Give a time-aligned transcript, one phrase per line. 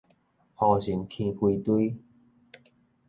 [0.55, 1.95] 胡蠅拑規堆